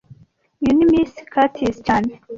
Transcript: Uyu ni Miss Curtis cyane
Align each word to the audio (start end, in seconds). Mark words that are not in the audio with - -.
Uyu 0.61 0.71
ni 0.77 0.85
Miss 0.91 1.13
Curtis 1.31 1.75
cyane 1.85 2.11